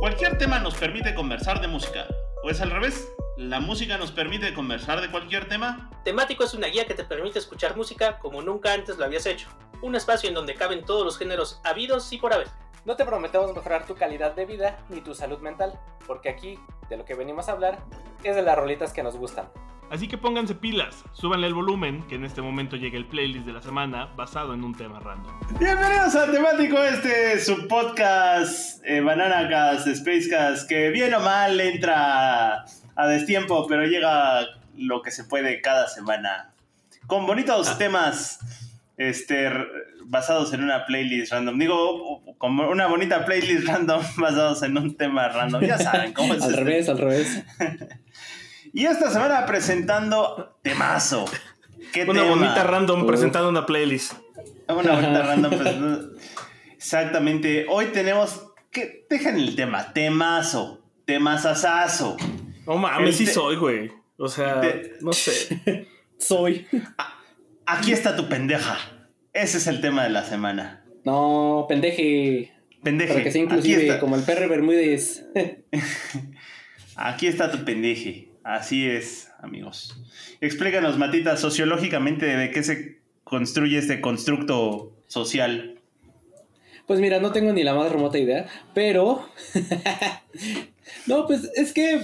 [0.00, 2.06] Cualquier tema nos permite conversar de música.
[2.42, 3.12] ¿O es al revés?
[3.36, 5.90] ¿La música nos permite conversar de cualquier tema?
[6.04, 9.48] Temático es una guía que te permite escuchar música como nunca antes lo habías hecho.
[9.82, 12.48] Un espacio en donde caben todos los géneros habidos y por haber.
[12.84, 16.58] No te prometemos mejorar tu calidad de vida ni tu salud mental, porque aquí
[16.90, 17.78] de lo que venimos a hablar
[18.22, 19.48] es de las rolitas que nos gustan.
[19.90, 23.52] Así que pónganse pilas, súbanle el volumen, que en este momento llega el playlist de
[23.52, 25.32] la semana basado en un tema random.
[25.60, 32.64] Bienvenidos a Temático, este su podcast eh, Bananacast, Spacecast, que bien o mal entra
[32.96, 34.40] a destiempo, pero llega
[34.76, 36.52] lo que se puede cada semana.
[37.06, 38.40] Con bonitos temas
[38.96, 39.50] este,
[40.06, 41.58] basados en una playlist random.
[41.58, 45.62] Digo, como una bonita playlist random basados en un tema random.
[45.62, 46.64] Ya saben cómo es Al este.
[46.64, 47.44] revés, al revés.
[48.74, 51.24] Y esta semana presentando temazo.
[51.92, 52.34] ¿Qué Una tema?
[52.34, 54.14] bonita random presentando una playlist.
[54.68, 56.10] Una bonita random presentando.
[56.72, 57.66] Exactamente.
[57.68, 58.46] Hoy tenemos.
[58.72, 59.92] que Dejen el tema.
[59.92, 60.82] Temazo.
[61.04, 62.16] Temazazazo.
[62.66, 63.92] No mames, sí Este- soy, güey.
[64.16, 65.86] O sea, Te- no sé.
[66.18, 66.66] Soy.
[67.66, 68.78] Aquí está tu pendeja.
[69.32, 70.84] Ese es el tema de la semana.
[71.04, 72.52] No, pendeje.
[72.82, 73.12] Pendeje.
[73.12, 75.26] Para que sea inclusive como el perro Bermúdez.
[76.96, 78.30] aquí está tu pendeje.
[78.44, 79.96] Así es, amigos.
[80.42, 85.80] Explícanos, Matita, sociológicamente de qué se construye este constructo social.
[86.86, 89.26] Pues mira, no tengo ni la más remota idea, pero...
[91.06, 92.02] no, pues es que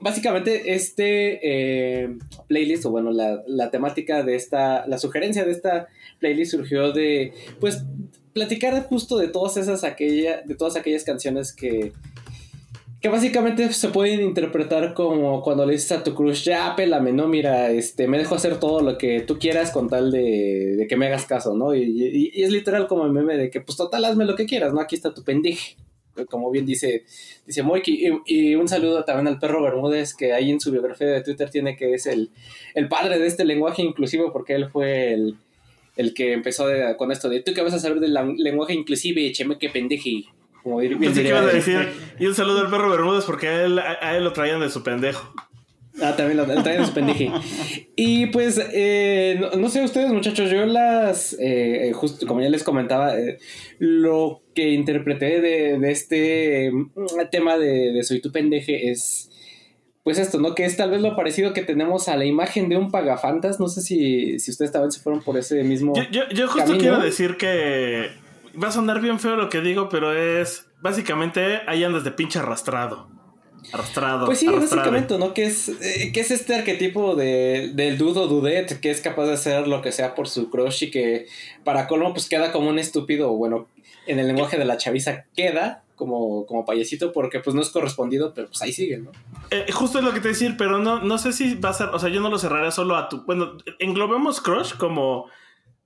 [0.00, 5.86] básicamente este eh, playlist, o bueno, la, la temática de esta, la sugerencia de esta
[6.18, 7.84] playlist surgió de, pues,
[8.32, 11.92] platicar justo de todas esas, aquella, de todas aquellas canciones que...
[13.00, 17.28] Que básicamente se pueden interpretar como cuando le dices a tu crush, ya pélame, ¿no?
[17.28, 20.98] Mira, este, me dejo hacer todo lo que tú quieras con tal de, de que
[20.98, 21.74] me hagas caso, ¿no?
[21.74, 24.80] Y, es literal como el meme de que, pues total, hazme lo que quieras, ¿no?
[24.80, 25.76] Aquí está tu pendeje.
[26.28, 27.04] Como bien dice,
[27.46, 28.20] dice Moiki.
[28.26, 31.76] Y, un saludo también al perro Bermúdez, que ahí en su biografía de Twitter tiene
[31.76, 32.30] que es el,
[32.74, 35.36] el padre de este lenguaje inclusivo, porque él fue el,
[35.96, 36.66] el que empezó
[36.98, 39.32] con esto de, ¿tú qué vas a saber del lenguaje inclusive?
[39.32, 40.24] Cheme, que pendeje.
[40.62, 41.88] Como dir- bien Pensé que diría a decir.
[42.18, 44.82] Y un saludo al perro Bermúdez porque a él, a, él lo traían de su
[44.82, 45.32] pendejo.
[46.02, 47.30] Ah, también lo traen de su pendeje.
[47.96, 52.62] Y pues, eh, no, no sé ustedes, muchachos, yo las, eh, justo como ya les
[52.62, 53.38] comentaba, eh,
[53.78, 56.90] lo que interpreté de, de este mm,
[57.30, 59.30] tema de, de Soy tu pendeje es,
[60.04, 60.54] pues esto, ¿no?
[60.54, 63.58] Que es tal vez lo parecido que tenemos a la imagen de un pagafantas.
[63.60, 65.94] No sé si, si ustedes también se fueron por ese mismo...
[65.96, 66.78] Yo, yo, yo justo Camino.
[66.78, 68.06] quiero decir que
[68.62, 72.38] va a sonar bien feo lo que digo, pero es básicamente ahí andas de pinche
[72.38, 73.08] arrastrado.
[73.72, 74.26] Arrastrado.
[74.26, 75.34] Pues sí, básicamente, ¿no?
[75.34, 79.34] Que es, eh, que es este arquetipo de, del dudo dudet, que es capaz de
[79.34, 81.26] hacer lo que sea por su crush y que
[81.62, 83.68] para colmo pues queda como un estúpido, bueno,
[84.06, 88.32] en el lenguaje de la chaviza queda como, como payasito porque pues no es correspondido,
[88.32, 89.12] pero pues ahí sigue, ¿no?
[89.50, 91.88] Eh, justo es lo que te decir, pero no, no sé si va a ser,
[91.88, 95.26] o sea, yo no lo cerraré solo a tu, bueno, englobemos crush como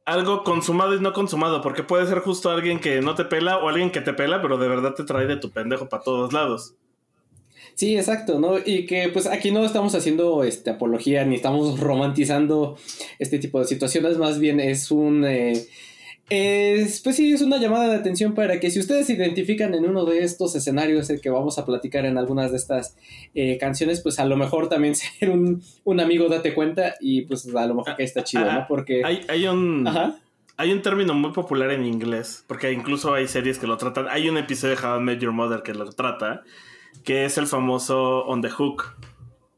[0.04, 3.69] algo consumado y no consumado, porque puede ser justo alguien que no te pela o
[3.69, 6.75] alguien que te pela, pero de verdad te trae de tu pendejo para todos lados.
[7.75, 8.59] Sí, exacto, ¿no?
[8.59, 12.76] Y que pues aquí no estamos haciendo este, apología ni estamos romantizando
[13.19, 15.25] este tipo de situaciones, más bien es un...
[15.25, 15.66] eh,
[16.31, 19.85] es, pues sí, es una llamada de atención para que si ustedes se identifican en
[19.85, 22.97] uno de estos escenarios el que vamos a platicar en algunas de estas
[23.35, 27.47] eh, canciones, pues a lo mejor también ser un, un amigo date cuenta y pues
[27.55, 28.67] a lo mejor que está chido, ¿no?
[28.67, 29.03] Porque...
[29.05, 29.87] Hay, hay un...
[29.87, 30.17] Ajá.
[30.57, 34.07] Hay un término muy popular en inglés, porque incluso hay series que lo tratan.
[34.09, 36.43] Hay un episodio de How I Met Your Mother que lo trata,
[37.03, 38.95] que es el famoso On the Hook.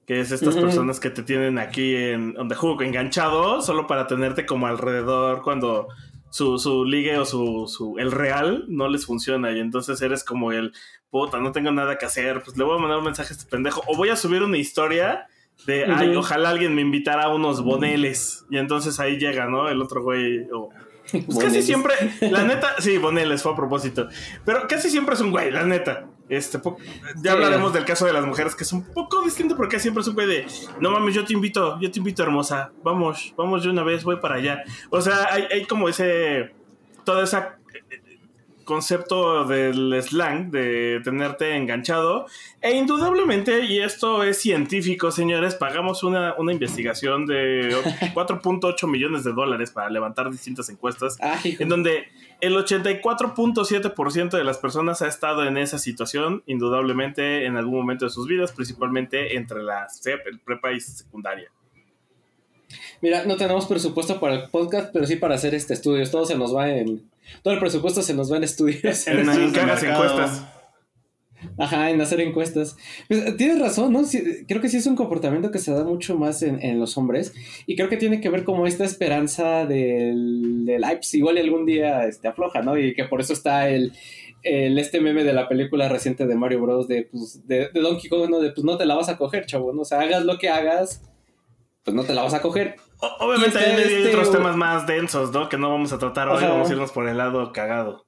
[0.07, 4.07] Que es estas personas que te tienen aquí en On the Hook, enganchado, solo para
[4.07, 5.89] tenerte como alrededor cuando
[6.37, 9.53] su, su ligue o su, su el real no les funciona.
[9.53, 10.73] Y entonces eres como el
[11.11, 12.43] puta, no tengo nada que hacer.
[12.43, 13.83] Pues le voy a mandar un mensaje a este pendejo.
[13.87, 15.27] O voy a subir una historia
[15.67, 18.45] de ay, ojalá alguien me invitara a unos boneles.
[18.51, 19.69] Y entonces ahí llega, ¿no?
[19.71, 20.47] El otro güey.
[20.53, 20.69] o-
[21.11, 24.09] pues casi siempre, la neta, sí, Boneles fue a propósito.
[24.45, 26.07] Pero casi siempre es un güey, la neta.
[26.29, 26.61] Este,
[27.23, 30.09] ya hablaremos del caso de las mujeres, que es un poco distinto porque siempre es
[30.09, 30.47] un güey de,
[30.81, 32.73] no mames, yo te invito, yo te invito, hermosa.
[32.83, 34.65] Vamos, vamos de una vez, voy para allá.
[34.91, 36.53] O sea, hay, hay como ese,
[37.05, 38.07] toda esa eh,
[38.65, 42.27] concepto del slang, de tenerte enganchado.
[42.61, 47.71] E indudablemente, y esto es científico, señores, pagamos una, una investigación de
[48.15, 51.63] 4.8 millones de dólares para levantar distintas encuestas hijo.
[51.63, 52.09] en donde
[52.41, 58.11] el 84.7% de las personas ha estado en esa situación, indudablemente en algún momento de
[58.11, 61.51] sus vidas, principalmente entre la CEP, el prepa y secundaria.
[63.01, 66.11] Mira, no tenemos presupuesto para el podcast, pero sí para hacer este estudios.
[66.11, 67.09] Todo se nos va en.
[67.43, 69.07] Todo el presupuesto se nos va en estudios.
[69.07, 69.87] En, en mercado.
[69.87, 70.43] encuestas.
[71.59, 72.77] Ajá, en hacer encuestas.
[73.09, 74.03] Pues, tienes razón, ¿no?
[74.47, 77.35] creo que sí es un comportamiento que se da mucho más en, los hombres.
[77.67, 82.07] Y creo que tiene que ver como esta esperanza del, del pues, igual algún día
[82.07, 82.79] este, afloja, ¿no?
[82.79, 83.93] Y que por eso está el,
[84.43, 86.89] el, este meme de la película reciente de Mario Bros.
[86.89, 88.41] de, pues, de, Donkey Kong, ¿no?
[88.41, 89.83] De pues no te la vas a coger, chavo, ¿no?
[89.83, 91.03] O sea, hagas lo que hagas,
[91.85, 92.77] pues no te la vas a coger.
[93.21, 95.49] obviamente hay, este otros temas más densos, ¿no?
[95.49, 98.06] Que no vamos a tratar hoy, vamos a irnos por el lado cagado.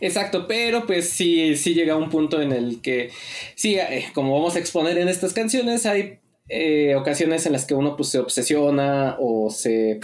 [0.00, 3.10] Exacto, pero pues sí, sí llega un punto en el que,
[3.54, 6.18] sí, eh, como vamos a exponer en estas canciones, hay
[6.48, 10.00] eh, ocasiones en las que uno pues se obsesiona o se,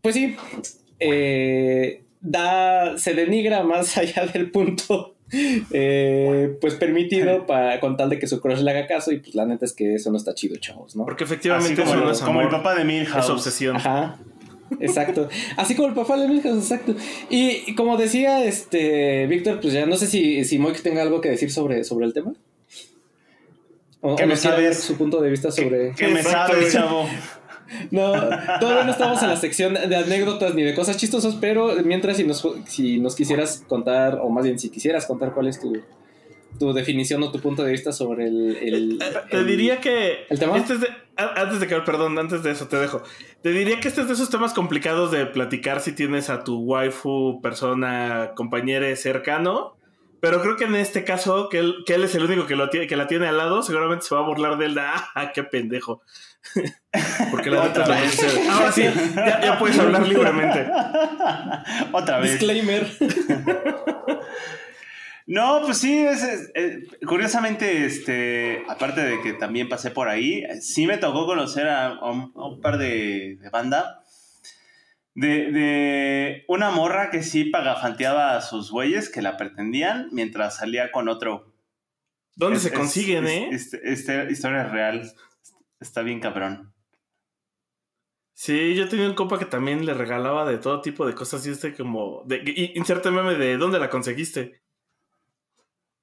[0.00, 0.36] pues sí,
[0.98, 5.10] eh, da, se denigra más allá del punto.
[6.60, 9.46] pues permitido para con tal de que su crush le haga caso y pues la
[9.46, 12.20] neta es que eso no está chido chavos no porque efectivamente como, eso no es
[12.20, 13.24] como el papá de Milhouse.
[13.24, 13.76] es obsesión.
[13.76, 14.18] Ajá
[14.84, 15.28] Exacto.
[15.56, 16.94] Así como el papá de Milhouse, exacto.
[17.30, 21.30] Y, como decía este Víctor, pues ya no sé si, si Moik tenga algo que
[21.30, 22.32] decir sobre, sobre el tema.
[24.00, 25.92] O, que me sabe su punto de vista sobre.
[25.94, 27.08] Que, me sabe, chavo.
[27.90, 28.12] No,
[28.60, 32.24] todavía no estamos en la sección de anécdotas ni de cosas chistosas, pero mientras si
[32.24, 35.72] nos, si nos quisieras contar, o más bien si quisieras contar cuál es tu,
[36.58, 38.56] tu definición o tu punto de vista sobre el.
[38.56, 40.26] el, eh, te diría que.
[40.28, 40.58] ¿El tema?
[40.58, 40.74] Este
[41.16, 43.02] antes de que, perdón, antes de eso te dejo.
[43.42, 46.58] Te diría que este es de esos temas complicados de platicar si tienes a tu
[46.58, 49.76] waifu, persona, compañero cercano.
[50.20, 52.70] Pero creo que en este caso, que él, que él es el único que, lo
[52.70, 54.78] tiene, que la tiene al lado, seguramente se va a burlar de él.
[54.78, 56.00] ¡Ah, qué pendejo!
[57.30, 58.84] Porque la neta es Ahora sí,
[59.14, 60.66] ya, ya puedes hablar libremente.
[61.92, 62.32] Otra vez.
[62.32, 62.86] Disclaimer.
[65.26, 66.52] No, pues sí, es,
[67.06, 72.60] curiosamente, este, aparte de que también pasé por ahí, sí me tocó conocer a, un,
[72.60, 74.04] par de, banda.
[75.14, 81.08] De, una morra que sí pagafanteaba a sus güeyes que la pretendían mientras salía con
[81.08, 81.54] otro.
[82.36, 83.48] ¿Dónde se consiguen, eh?
[83.52, 85.12] Este, esta historia es real.
[85.80, 86.74] Está bien cabrón.
[88.34, 91.50] Sí, yo tenía un compa que también le regalaba de todo tipo de cosas y
[91.50, 92.24] este como...
[92.26, 94.63] De, inserte meme de dónde la conseguiste.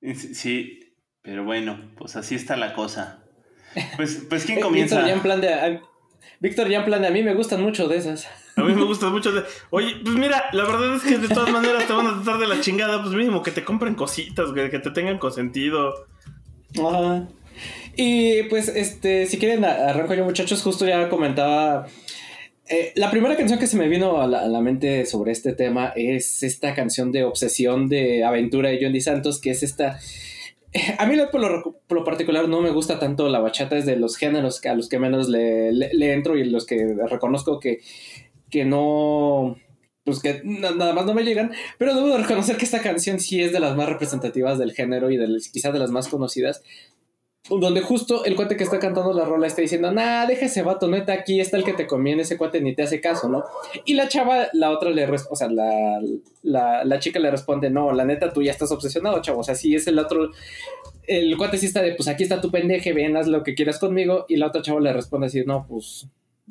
[0.01, 3.24] Sí, pero bueno, pues así está la cosa.
[3.95, 4.95] Pues, pues ¿quién comienza?
[4.95, 5.81] Víctor ya en plan de...
[6.39, 8.27] Víctor ya en plan de a mí me gustan mucho de esas.
[8.56, 9.44] A mí me gustan mucho de...
[9.69, 12.48] Oye, pues mira, la verdad es que de todas maneras te van a tratar de
[12.48, 16.07] la chingada, pues mínimo que te compren cositas, güey, que te tengan consentido.
[16.80, 17.27] Ajá.
[17.95, 21.88] Y pues, este, si quieren, arranco yo muchachos, justo ya comentaba
[22.71, 26.41] eh, la primera canción que se me vino a la, mente sobre este tema es
[26.41, 30.00] esta canción de Obsesión de Aventura de Johnny Santos, que es esta...
[30.97, 31.41] A mí por
[31.89, 35.00] lo, particular no me gusta tanto la bachata, es de los géneros a los que
[35.00, 37.81] menos le, le, entro y los que reconozco que,
[38.50, 39.57] que no
[40.06, 43.41] pues que nada más no me llegan, pero debo de reconocer que esta canción sí
[43.41, 46.63] es de las más representativas del género y de, quizás de las más conocidas
[47.50, 50.88] donde justo el cuate que está cantando la rola está diciendo, nah, deja ese vato,
[50.88, 53.44] neta, aquí está el que te conviene, ese cuate ni te hace caso, ¿no?
[53.84, 56.00] Y la chava, la otra le, o sea, la,
[56.44, 59.74] la, chica le responde, no, la neta, tú ya estás obsesionado, chavo, o sea, sí
[59.74, 60.32] es el otro,
[61.08, 63.80] el cuate sí está de, pues aquí está tu pendeje, ven, haz lo que quieras
[63.80, 66.08] conmigo, y la otra chava le responde así, no, pues,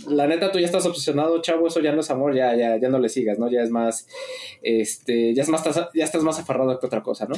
[0.08, 2.88] la neta, tú ya estás obsesionado, chavo, eso ya no es amor, ya, ya, ya
[2.88, 3.50] no le sigas, ¿no?
[3.50, 4.08] Ya es más,
[4.62, 5.62] este, ya es más,
[5.94, 7.36] ya estás más aferrado que otra cosa, ¿no?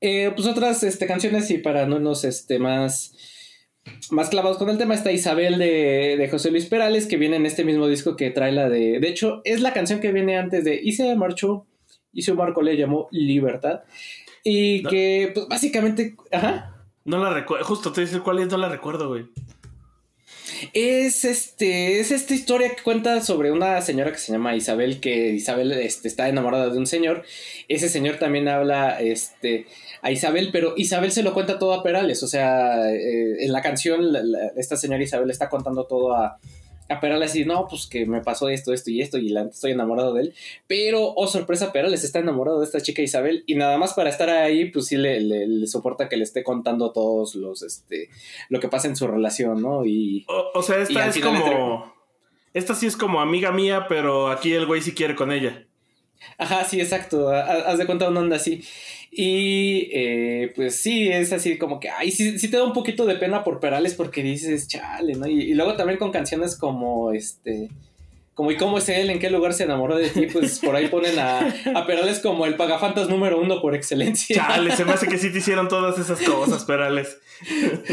[0.00, 3.14] Eh, pues otras este, canciones y para no nos este, más,
[4.10, 7.64] más clavados con el tema está Isabel de, José Luis Perales que viene en este
[7.64, 9.00] mismo disco que trae la de...
[9.00, 11.66] De hecho, es la canción que viene antes de Y se marchó
[12.12, 13.80] y su marco le llamó Libertad.
[14.44, 16.16] Y que pues básicamente...
[16.30, 16.72] Ajá.
[17.04, 19.26] No la recuerdo, justo te dice cuál es, no la recuerdo, güey.
[20.72, 25.30] Es este, es esta historia que cuenta sobre una señora que se llama Isabel, que
[25.30, 27.24] Isabel este, está enamorada de un señor.
[27.68, 29.66] Ese señor también habla, este,
[30.02, 33.62] a Isabel, pero Isabel se lo cuenta todo a Perales, o sea, eh, en la
[33.62, 34.12] canción
[34.56, 36.38] esta señora Isabel está contando todo a,
[36.88, 39.72] a Perales y no, pues que me pasó esto, esto y esto y la, estoy
[39.72, 40.34] enamorado de él,
[40.66, 44.28] pero, oh sorpresa, Perales está enamorado de esta chica Isabel y nada más para estar
[44.30, 48.10] ahí, pues sí le, soporta que le esté contando todos los, este,
[48.48, 49.84] lo que pasa en su relación, ¿no?
[49.84, 50.24] Y,
[50.54, 51.94] o, sea, esta es como...
[52.54, 55.66] Esta sí es como amiga mía, pero aquí el güey sí quiere con ella.
[56.38, 57.28] Ajá, sí, exacto.
[57.28, 58.64] Haz de cuenta una onda así.
[59.18, 63.06] Y eh, pues sí, es así como que, ay, sí, sí, te da un poquito
[63.06, 65.26] de pena por Perales porque dices, chale, ¿no?
[65.26, 67.70] Y, luego también con canciones como, este,
[68.36, 70.88] como y cómo es él, en qué lugar se enamoró de ti, pues por ahí
[70.88, 71.40] ponen a,
[71.74, 74.36] a Perales como el pagafantas número uno por excelencia.
[74.36, 77.16] Chale, se me hace que sí te hicieron todas esas cosas, Perales.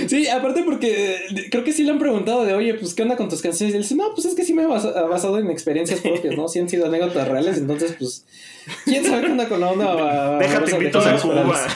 [0.07, 3.15] Sí, aparte porque eh, creo que sí le han preguntado de, oye, pues, ¿qué onda
[3.15, 3.73] con tus canciones?
[3.73, 6.35] Y él dice, no, pues es que sí me he basa- basado en experiencias propias,
[6.35, 6.47] ¿no?
[6.49, 8.25] Sí han sido anécdotas reales, entonces, pues,
[8.85, 10.39] ¿quién sabe qué onda con la onda?
[10.39, 11.67] Déjate amorosa de invito a Cuba.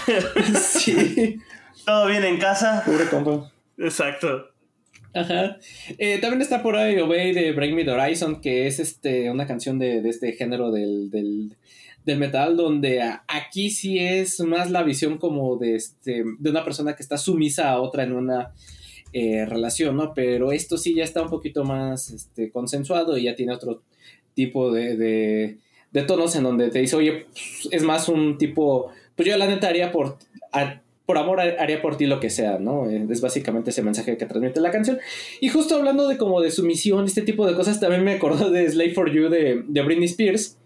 [0.62, 1.40] Sí,
[1.86, 2.84] ¿Todo bien en casa?
[2.86, 3.50] pobre compa.
[3.78, 4.50] Exacto.
[5.18, 5.58] Ajá.
[5.98, 9.48] Eh, también está por ahí Obey de Bring Me the Horizon, que es este, una
[9.48, 11.56] canción de, de este género del, del,
[12.06, 16.96] del metal, donde aquí sí es más la visión como de, este, de una persona
[16.96, 18.54] que está sumisa a otra en una
[19.12, 20.14] eh, relación, ¿no?
[20.14, 23.82] Pero esto sí ya está un poquito más este, consensuado y ya tiene otro
[24.36, 25.58] tipo de, de,
[25.92, 27.26] de tonos en donde te dice, oye,
[27.72, 30.18] es más un tipo, pues yo la neta haría por...
[31.08, 32.90] por amor haría por ti lo que sea, ¿no?
[32.90, 35.00] Eh, Es básicamente ese mensaje que transmite la canción.
[35.40, 38.70] Y justo hablando de como de sumisión, este tipo de cosas, también me acordó de
[38.70, 40.58] Slave for You de, de Britney Spears,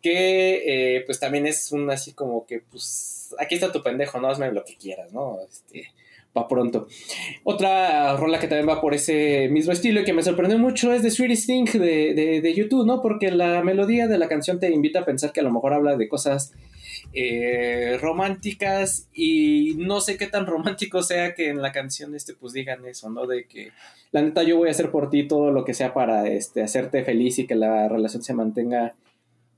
[0.00, 4.28] que eh, pues también es un así como que, pues, aquí está tu pendejo, no
[4.28, 5.36] hazme lo que quieras, ¿no?
[5.46, 5.88] Este,
[6.34, 6.88] va pronto.
[7.42, 11.02] Otra rola que también va por ese mismo estilo y que me sorprendió mucho es
[11.02, 13.02] The Sweetest Thing de, de, de YouTube, ¿no?
[13.02, 15.94] Porque la melodía de la canción te invita a pensar que a lo mejor habla
[15.98, 16.54] de cosas
[17.14, 22.52] eh, románticas y no sé qué tan romántico sea que en la canción este pues
[22.52, 23.26] digan eso, ¿no?
[23.26, 23.70] De que
[24.12, 27.04] la neta yo voy a hacer por ti todo lo que sea para este hacerte
[27.04, 28.94] feliz y que la relación se mantenga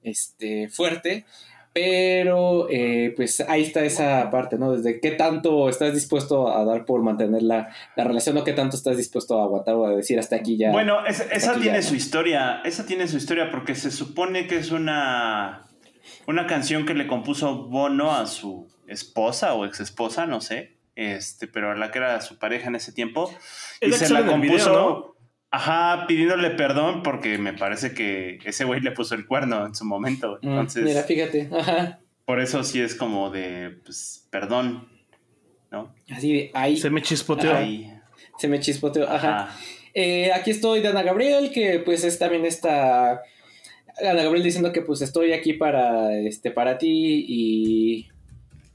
[0.02, 1.24] este fuerte.
[1.72, 4.72] Pero eh, pues ahí está esa parte, ¿no?
[4.74, 8.76] Desde qué tanto estás dispuesto a dar por mantener la, la relación o qué tanto
[8.76, 10.72] estás dispuesto a aguantar o a decir hasta aquí ya.
[10.72, 11.96] Bueno, es- esa Aquí tiene ya, su ¿no?
[11.98, 12.62] historia.
[12.64, 15.65] Esa tiene su historia porque se supone que es una,
[16.26, 20.76] una canción que le compuso Bono a su esposa o ex esposa, no sé.
[20.94, 23.30] Este, pero a la que era su pareja en ese tiempo.
[23.80, 24.72] Es Y se la video, compuso.
[24.72, 25.16] ¿no?
[25.50, 29.84] Ajá, pidiéndole perdón porque me parece que ese güey le puso el cuerno en su
[29.84, 30.38] momento.
[30.42, 32.00] Mm, Entonces, Mira, fíjate, ajá.
[32.24, 34.88] por eso sí es como de, pues, perdón,
[35.70, 35.94] ¿no?
[36.10, 37.54] Así de ahí Se me chispoteó.
[37.54, 37.92] Ahí,
[38.38, 39.44] se me chispoteó, ajá.
[39.44, 39.56] ajá.
[39.94, 43.22] Eh, aquí estoy de Ana Gabriel, que pues es también esta.
[44.00, 48.08] Ana Gabriel diciendo que pues estoy aquí para, este, para ti y,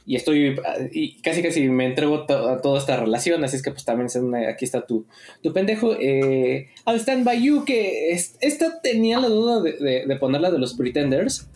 [0.06, 0.56] y estoy.
[0.92, 4.10] Y casi casi me entrego a toda esta relación, así es que pues también
[4.48, 5.06] aquí está tu,
[5.44, 5.96] tu pendejo.
[6.00, 10.50] Eh, I'll Stand By You, que es- esta tenía la duda de, de- de ponerla
[10.51, 11.48] de los Pretenders.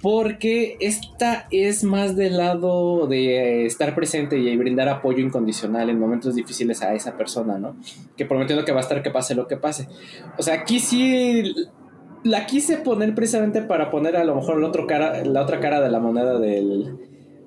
[0.00, 6.34] Porque esta es más del lado de estar presente y brindar apoyo incondicional en momentos
[6.34, 7.76] difíciles a esa persona, ¿no?
[8.16, 9.86] Que prometiendo que va a estar que pase lo que pase.
[10.38, 11.54] O sea, aquí sí
[12.24, 15.80] la quise poner precisamente para poner a lo mejor la, otro cara, la otra cara
[15.80, 16.96] de la moneda del,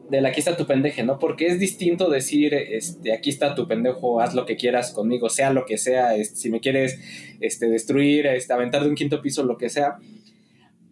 [0.09, 1.17] del aquí está tu pendeje, ¿no?
[1.19, 5.51] Porque es distinto decir, este, aquí está tu pendejo, haz lo que quieras conmigo, sea
[5.51, 6.99] lo que sea, este, si me quieres
[7.39, 9.97] este, destruir, este, aventar de un quinto piso, lo que sea.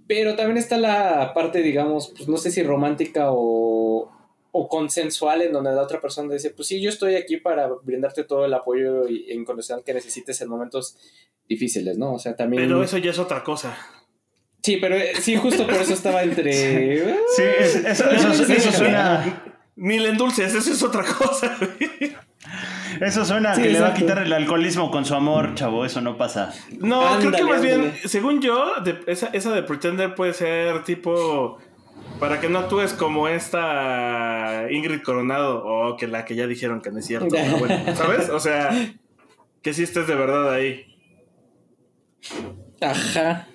[0.07, 4.11] Pero también está la parte, digamos, pues no sé si romántica o,
[4.55, 8.23] o consensual, en donde la otra persona dice, pues sí, yo estoy aquí para brindarte
[8.23, 10.95] todo el apoyo y- e incondicional que necesites en momentos
[11.49, 12.13] difíciles, ¿no?
[12.13, 12.61] O sea, también...
[12.63, 13.75] Pero eso ya es otra cosa.
[14.61, 16.53] Sí, pero eh, sí, justo por eso estaba entre...
[16.53, 19.43] Sí, es- eso, eso- eso suena,
[19.75, 21.57] Ni le endulces, eso es otra cosa.
[21.59, 22.13] güey.
[23.01, 25.83] eso suena Sí, que le va a quitar el alcoholismo con su amor, chavo.
[25.83, 26.53] Eso no pasa.
[26.79, 30.83] No, creo que Ándale, más bien, según yo, de- esa, esa de Pretender puede ser
[30.83, 31.57] tipo.
[32.19, 36.91] Para que no actúes como esta Ingrid Coronado o que la que ya dijeron que
[36.91, 37.27] no es cierto.
[37.31, 38.29] pero bueno, ¿Sabes?
[38.29, 38.69] O sea,
[39.61, 40.85] que sí estés de verdad ahí.
[42.81, 43.47] Ajá.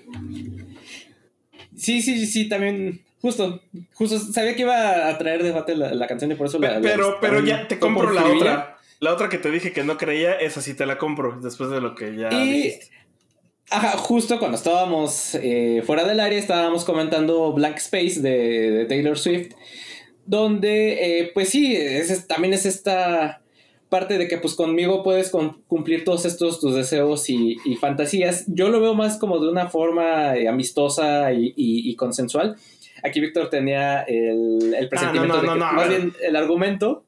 [1.76, 3.02] Sí, sí, sí, también...
[3.20, 3.60] Justo,
[3.94, 6.74] justo, sabía que iba a traer debate la, la canción y por eso la...
[6.74, 8.78] la- pero, pero también ya te compro la otra.
[9.00, 11.80] La otra que te dije que no creía, esa sí te la compro después de
[11.80, 12.90] lo que ya Y, dijiste.
[13.70, 19.18] Ajá, justo cuando estábamos eh, fuera del área, estábamos comentando Blank Space de, de Taylor
[19.18, 19.52] Swift,
[20.26, 23.42] donde, eh, pues sí, es- también es esta
[23.88, 28.44] parte de que pues conmigo puedes con- cumplir todos estos tus deseos y, y fantasías.
[28.46, 32.56] Yo lo veo más como de una forma eh, amistosa y, y- y consensual.
[33.02, 37.04] Aquí Víctor tenía el, el presentimiento no, de que, no, más bien el argumento.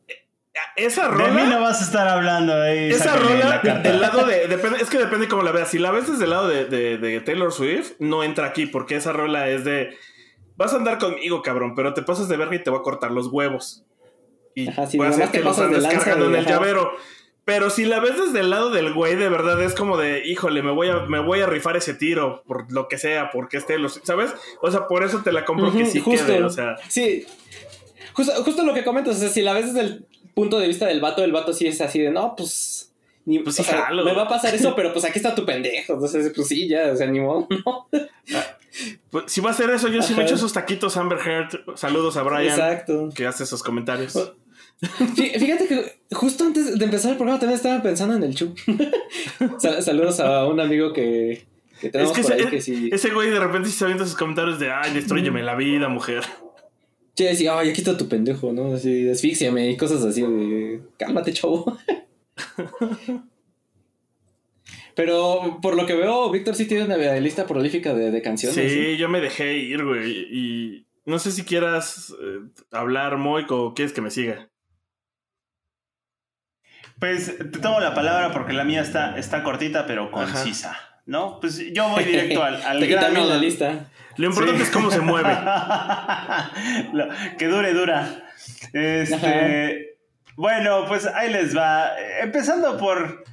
[0.76, 1.58] Esa De mí no rola.
[1.58, 2.90] vas a estar hablando ahí.
[2.90, 4.46] Esa rola la del lado de.
[4.48, 5.68] depende- es que depende cómo la veas.
[5.68, 8.96] Si la ves desde el lado de, de- de Taylor Swift, no entra aquí, porque
[8.96, 9.96] esa rola es de.
[10.56, 13.10] Vas a andar conmigo, cabrón, pero te pasas de verga y te voy a cortar
[13.10, 13.84] los huevos.
[14.54, 16.50] Y Ajá, sí, voy a hacer que los andes cargando en el ajá.
[16.54, 16.92] llavero.
[17.46, 20.62] Pero si la ves desde el lado del güey, de verdad es como de, híjole,
[20.62, 23.66] me voy a, me voy a rifar ese tiro, por lo que sea, porque es
[23.66, 24.32] Taylor Swift, ¿sabes?
[24.60, 26.26] O sea, por eso te la compro que sí justo.
[26.26, 26.76] quede, o sea.
[26.88, 27.26] Sí,
[28.12, 30.06] justo, justo lo que comentas, o sea, si la ves desde el
[30.40, 32.92] punto de vista del vato, el vato sí es así de, no, pues
[33.26, 35.92] Ni, Pues sí, sea, me va a pasar eso, pero pues aquí está tu pendejo.
[35.94, 37.86] Entonces, pues sí, ya, ni modo, ¿no?
[39.10, 41.76] Pues, si va a hacer eso, yo sí me echo esos taquitos Amber Heard.
[41.76, 43.08] Saludos a Brian, Exacto.
[43.14, 44.14] que hace esos comentarios.
[45.14, 48.54] Fí- Fíjate que justo antes de empezar el programa también estaba pensando en el Chu.
[49.58, 51.44] Sal- Saludos a un amigo que,
[51.80, 52.88] que Es que por ese, ahí que sí.
[52.92, 56.24] ese güey de repente se avienta sus comentarios de, ay, destruyeme la vida, mujer.
[57.20, 58.72] Sí, decía, ay, aquí está tu pendejo, ¿no?
[58.72, 61.76] Así, asfixiame y cosas así de, cálmate, chavo.
[64.96, 68.72] Pero por lo que veo, Víctor sí tiene una lista prolífica de, de canciones.
[68.72, 70.28] Sí, yo me dejé ir, güey.
[70.30, 72.38] Y no sé si quieras eh,
[72.70, 74.48] hablar, Moik, o quieres que me siga.
[76.98, 81.40] Pues te tomo la palabra porque la mía está, está cortita pero concisa, ¿no?
[81.40, 83.24] Pues yo voy directo al, al Te grano.
[83.26, 83.86] la lista.
[84.16, 84.62] Lo importante Sí.
[84.64, 85.28] es cómo se mueve.
[86.92, 88.22] Lo- que dure, dura.
[88.72, 89.96] Este,
[90.36, 91.90] bueno, pues ahí les va.
[92.22, 93.24] Empezando por,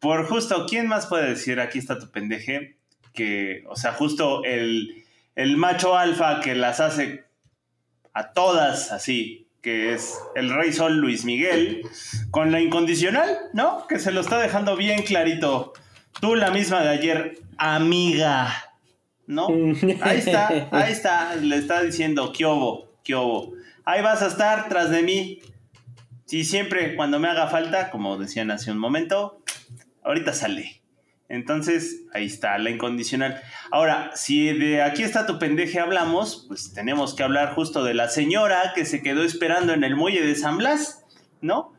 [0.00, 2.76] por justo, ¿quién más puede decir aquí está tu pendeje?
[3.14, 5.04] Que, o sea, justo el,
[5.36, 7.24] el macho alfa que las hace
[8.14, 11.82] a todas así, que es el Rey Sol Luis Miguel,
[12.30, 13.86] con la incondicional, ¿no?
[13.86, 15.72] Que se lo está dejando bien clarito.
[16.20, 18.52] Tú, la misma de ayer, amiga,
[19.26, 19.48] ¿no?
[20.00, 22.92] Ahí está, ahí está, le está diciendo, ¿qué obo?
[23.02, 23.54] ¿Qué obo?
[23.84, 25.40] Ahí vas a estar tras de mí.
[26.26, 29.42] Si siempre, cuando me haga falta, como decían hace un momento,
[30.02, 30.82] ahorita sale.
[31.28, 33.40] Entonces, ahí está, la incondicional.
[33.70, 38.08] Ahora, si de aquí está tu pendeje hablamos, pues tenemos que hablar justo de la
[38.08, 41.04] señora que se quedó esperando en el muelle de San Blas,
[41.40, 41.71] ¿no?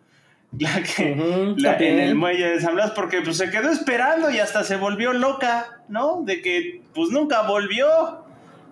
[0.59, 1.15] La que,
[1.57, 4.75] la- en el muelle de San Blas porque pues se quedó esperando y hasta se
[4.75, 6.21] volvió loca, ¿no?
[6.23, 7.87] De que pues nunca volvió.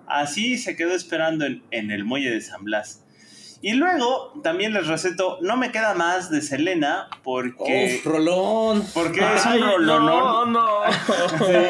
[0.07, 3.03] Así se quedó esperando en, en el muelle de San Blas.
[3.63, 8.83] Y luego también les receto, no me queda más de Selena porque, Uf, Rolón.
[8.93, 10.05] porque es un rolón.
[10.05, 10.67] no, no.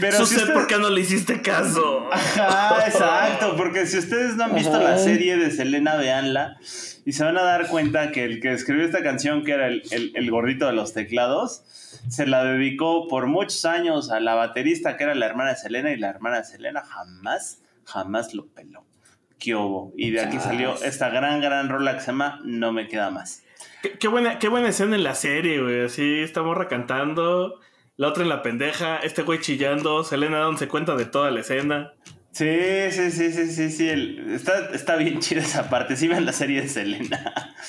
[0.00, 2.08] Pero Yo si sé usted- por qué no le hiciste caso.
[2.12, 4.82] Ajá, exacto, porque si ustedes no han visto Ajá.
[4.82, 6.56] la serie de Selena, véanla
[7.04, 9.82] y se van a dar cuenta que el que escribió esta canción, que era el,
[9.90, 11.62] el- el gordito de los teclados,
[12.08, 15.90] se la dedicó por muchos años a la baterista que era la hermana de Selena
[15.92, 18.84] y la hermana de Selena jamás, jamás lo peló.
[19.38, 19.92] ¿Qué hubo?
[19.96, 23.42] Y de aquí salió esta gran, gran rola que se llama No me queda más.
[23.82, 25.82] Qué, qué buena, qué buena escena en la serie, güey.
[25.84, 27.60] Así, esta morra cantando,
[27.96, 31.92] la otra en la pendeja, este güey chillando, Selena dándose cuenta de toda la escena.
[32.32, 32.46] Sí,
[32.90, 33.88] sí, sí, sí, sí, sí.
[33.88, 35.96] el- está, está bien chida esa parte.
[35.96, 37.32] Sí, ven la serie de Selena.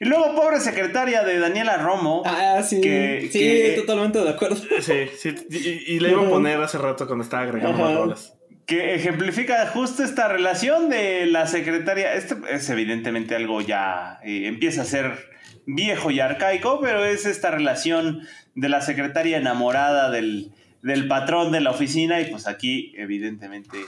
[0.00, 2.22] Y luego, pobre secretaria de Daniela Romo.
[2.26, 2.80] Ah, sí.
[2.80, 4.56] Que- sí, que- totalmente de acuerdo.
[4.56, 5.34] Sí, sí.
[5.50, 7.84] Y, y la iba a poner hace rato cuando estaba agregando Ajá.
[7.90, 8.34] más rolas.
[8.66, 12.14] Que ejemplifica justo esta relación de la secretaria.
[12.14, 15.30] Esto es evidentemente algo ya eh, empieza a ser
[15.66, 18.20] viejo y arcaico, pero es esta relación
[18.54, 23.78] de la secretaria enamorada del, del patrón de la oficina y pues aquí evidentemente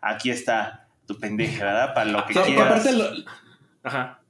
[0.00, 1.94] aquí está tu pendeja, ¿verdad?
[1.94, 2.66] Para lo que quieras.
[2.66, 3.10] aparte, lo-
[3.82, 4.20] Ajá.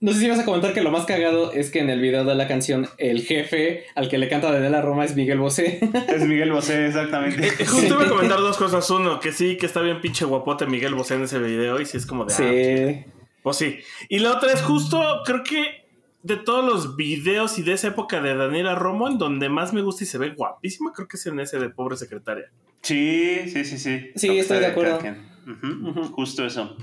[0.00, 2.24] No sé si vas a comentar que lo más cagado es que en el video
[2.24, 5.80] de la canción, el jefe al que le canta Daniela Roma es Miguel Bosé.
[6.08, 7.46] Es Miguel Bosé, exactamente.
[7.46, 8.88] Eh, Justo iba a comentar dos cosas.
[8.90, 11.80] Uno, que sí, que está bien pinche guapote Miguel Bosé en ese video.
[11.80, 12.34] Y sí es como de.
[12.34, 13.12] ah, sí.
[13.42, 13.78] Pues sí.
[14.08, 15.82] Y la otra es justo, creo que
[16.22, 19.82] de todos los videos y de esa época de Daniela Romo, en donde más me
[19.82, 22.50] gusta y se ve guapísima, creo que es en ese de pobre secretaria.
[22.82, 24.10] Sí, sí, sí, sí.
[24.14, 25.00] Sí, estoy de acuerdo.
[26.12, 26.76] Justo eso.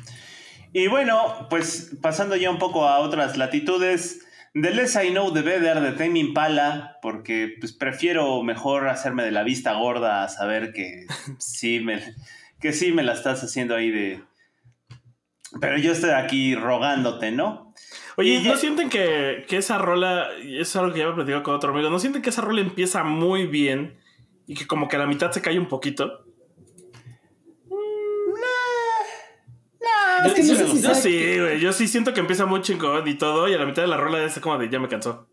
[0.71, 5.41] Y bueno, pues pasando ya un poco a otras latitudes, The Less I Know The
[5.41, 10.73] Better de Tame Impala, porque pues prefiero mejor hacerme de la vista gorda a saber
[10.73, 11.05] que
[11.39, 12.01] sí me,
[12.60, 14.23] que sí me la estás haciendo ahí de...
[15.60, 17.73] Pero yo estoy aquí rogándote, ¿no?
[18.17, 21.55] Oye, ¿no sienten que, que esa rola, y es algo que ya me platicado con
[21.55, 23.97] otro amigo, ¿no sienten que esa rola empieza muy bien
[24.45, 26.28] y que como que a la mitad se cae un poquito?
[30.25, 33.08] Es que no sé si Yo sí, güey, yo sí siento que empieza muy chingón
[33.08, 35.27] y todo, y a la mitad de la rola es como de ya me cansó.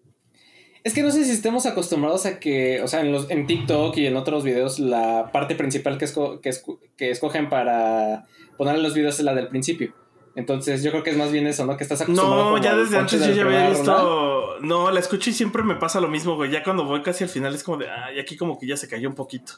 [0.84, 3.96] Es que no sé si estemos acostumbrados a que, o sea, en, los, en TikTok
[3.96, 8.76] y en otros videos, la parte principal que, esco- que, esco- que escogen para poner
[8.76, 9.94] en los videos es la del principio.
[10.36, 11.76] Entonces, yo creo que es más bien eso, ¿no?
[11.76, 14.58] Que estás acostumbrado No, ya desde antes yo ya había visto.
[14.60, 16.50] No, la escucho y siempre me pasa lo mismo, güey.
[16.52, 18.86] Ya cuando voy casi al final es como de, ay, aquí como que ya se
[18.86, 19.54] cayó un poquito.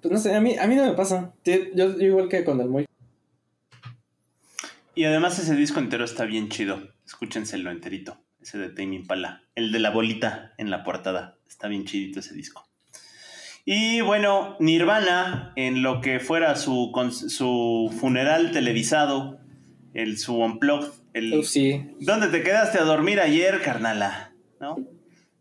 [0.00, 1.32] Pues no sé, a mí, a mí no me pasa.
[1.44, 2.86] Sí, Yo, yo igual que con el muy.
[4.94, 6.82] Y además ese disco entero está bien chido.
[7.06, 8.18] Escúchenselo enterito.
[8.40, 9.42] Ese de Tame Impala.
[9.54, 11.38] El de la bolita en la portada.
[11.48, 12.66] Está bien chidito ese disco.
[13.64, 19.38] Y bueno, Nirvana, en lo que fuera su, con- su funeral televisado,
[19.94, 21.86] el, su unplugged, el, Uf, sí.
[22.00, 24.32] ¿Dónde te quedaste a dormir ayer, carnala?
[24.60, 24.76] ¿No?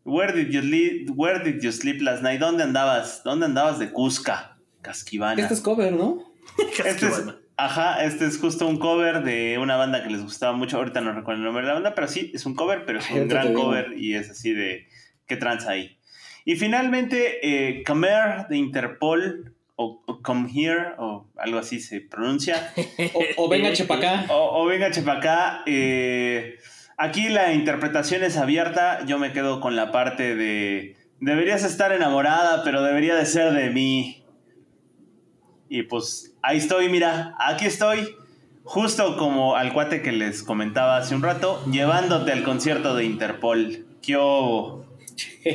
[0.03, 2.39] Where did you sleep, where did you sleep last night?
[2.39, 3.23] ¿Dónde andabas?
[3.23, 4.57] ¿Dónde andabas de Cusca?
[4.81, 5.41] Casquivana.
[5.41, 6.31] Este es cover, ¿no?
[6.85, 7.23] Este es,
[7.65, 10.77] ajá, este es justo un cover de una banda que les gustaba mucho.
[10.77, 13.09] Ahorita no recuerdo el nombre de la banda, pero sí, es un cover, pero es
[13.11, 14.87] un gran cover y es así de
[15.27, 15.97] qué tranza ahí.
[16.45, 22.73] Y finalmente, eh, Khmer de Interpol, o, o Come Here, o algo así se pronuncia.
[23.13, 24.25] O, o venga, chepacá.
[24.29, 25.63] O, o venga, Chepacá.
[25.65, 26.57] eh,
[26.97, 29.05] aquí la interpretación es abierta.
[29.05, 30.95] Yo me quedo con la parte de.
[31.19, 34.20] Deberías estar enamorada, pero debería de ser de mí.
[35.71, 38.17] Y pues ahí estoy, mira, aquí estoy.
[38.65, 43.85] Justo como al cuate que les comentaba hace un rato, llevándote al concierto de Interpol.
[44.01, 44.17] ¡Qué!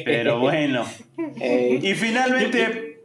[0.07, 0.87] Pero bueno.
[1.38, 1.87] Ey.
[1.87, 3.02] Y finalmente.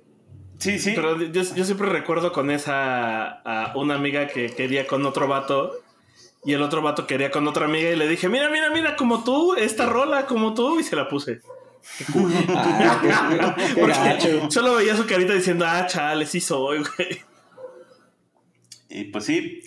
[0.57, 0.93] Sí, sí.
[0.95, 5.73] Pero yo, yo siempre recuerdo con esa a una amiga que quería con otro vato
[6.45, 9.25] y el otro vato quería con otra amiga y le dije, mira, mira, mira, como
[9.25, 11.41] tú, esta rola, como tú, y se la puse.
[12.55, 13.07] Ah, qué-
[13.75, 14.51] qué Porque gacho.
[14.51, 17.21] solo veía su carita diciendo, ah, chale, sí soy, güey.
[18.89, 19.61] Y pues sí.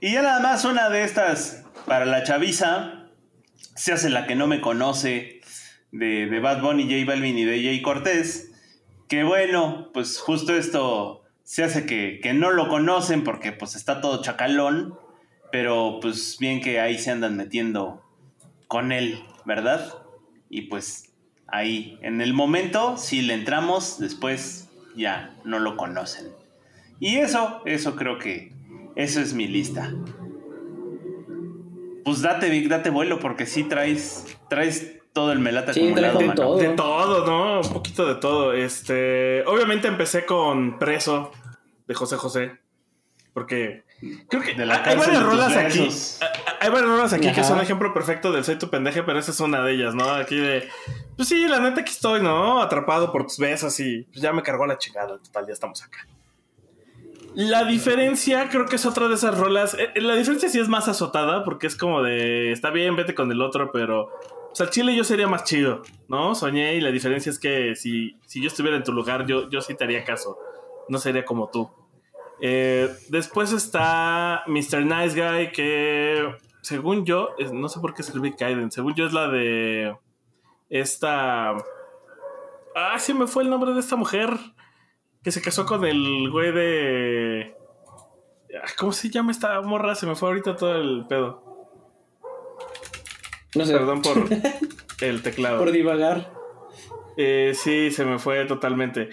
[0.00, 3.08] Y ya nada más una de estas para la chaviza.
[3.74, 5.40] Se hace la que no me conoce
[5.92, 8.50] de, de Bad Bunny, J Balvin y de Jay Cortés.
[9.08, 14.00] Que bueno, pues justo esto se hace que, que no lo conocen porque pues está
[14.00, 14.98] todo chacalón.
[15.52, 18.02] Pero pues bien que ahí se andan metiendo
[18.68, 19.92] con él, ¿verdad?
[20.50, 21.05] Y pues
[21.48, 26.26] ahí, en el momento, si le entramos, después ya no lo conocen.
[27.00, 28.52] Y eso, eso creo que,
[28.94, 29.92] eso es mi lista.
[32.04, 36.34] Pues date, Vic, date vuelo, porque sí traes, traes todo el melate Sí, acumulado, mano.
[36.34, 36.56] todo.
[36.58, 37.60] De todo, ¿no?
[37.66, 38.52] Un poquito de todo.
[38.52, 41.32] Este, obviamente empecé con Preso
[41.88, 42.52] de José José.
[43.36, 43.84] Porque
[44.30, 45.80] creo que De la hay varias rolas aquí.
[45.80, 46.20] besos.
[46.58, 49.40] Hay varias rolas aquí que son ejemplo perfecto del soy tu pendeje, pero esa es
[49.40, 50.08] una de ellas, ¿no?
[50.08, 50.66] Aquí de.
[51.16, 52.62] Pues sí, la neta aquí estoy, ¿no?
[52.62, 55.18] Atrapado por tus besos y pues ya me cargó la chingada.
[55.18, 55.98] Total, ya estamos acá.
[57.34, 59.74] La diferencia, creo que es otra de esas rolas.
[59.78, 62.52] eh, La diferencia sí es más azotada, porque es como de.
[62.52, 64.04] Está bien, vete con el otro, pero.
[64.50, 66.34] O sea, chile yo sería más chido, ¿no?
[66.34, 69.60] Soñé y la diferencia es que si, si yo estuviera en tu lugar, yo, yo
[69.60, 70.38] sí te haría caso.
[70.88, 71.70] No sería como tú.
[72.40, 74.84] Eh, después está Mr.
[74.84, 79.06] Nice Guy, que según yo, no sé por qué es el Big Kaiden, según yo
[79.06, 79.96] es la de
[80.68, 81.52] esta...
[82.74, 84.30] Ah, sí me fue el nombre de esta mujer
[85.22, 87.56] que se casó con el güey de...
[88.62, 89.94] Ah, ¿Cómo se llama esta morra?
[89.94, 91.42] Se me fue ahorita todo el pedo.
[93.54, 93.72] No sé.
[93.72, 94.16] Perdón por
[95.00, 95.58] el teclado.
[95.58, 96.32] Por divagar.
[97.16, 99.08] Eh, sí, se me fue totalmente.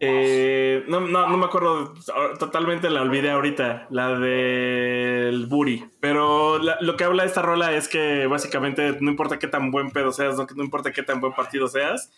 [0.00, 1.92] Eh, no, no, no me acuerdo
[2.38, 5.84] totalmente, la olvidé ahorita, la del Buri.
[6.00, 10.12] Pero lo que habla esta rola es que básicamente no importa qué tan buen pedo
[10.12, 12.12] seas, no, no importa qué tan buen partido seas,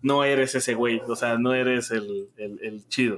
[0.00, 3.16] no eres ese güey, o sea, no eres el, el- el chido.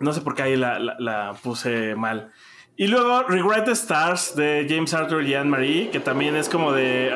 [0.00, 2.30] No sé por qué ahí la, la- la puse mal.
[2.76, 6.72] Y luego Regret the Stars de James Arthur y Anne Marie, que también es como
[6.72, 7.10] de,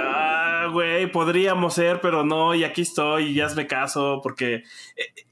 [0.73, 4.65] güey, podríamos ser, pero no, y aquí estoy, y ya hazme caso, porque eh,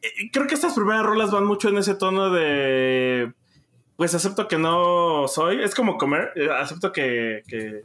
[0.03, 3.33] eh, creo que estas primeras rolas van mucho en ese tono de,
[3.97, 7.83] pues acepto que no soy, es como comer, eh, acepto que, que,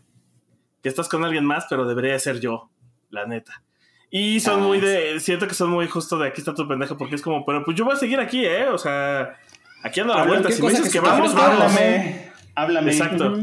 [0.83, 2.69] que estás con alguien más, pero debería ser yo,
[3.09, 3.63] la neta.
[4.11, 6.95] Y son Ah, muy de, siento que son muy justo de aquí está tu pendejo,
[6.95, 8.67] porque es como, pero pues yo voy a seguir aquí, ¿eh?
[8.69, 9.37] O sea,
[9.83, 11.63] aquí ando a la vuelta, ¿qué si me dices que vamos, vamos.
[11.63, 12.91] Háblame, háblame.
[12.91, 13.37] Exacto.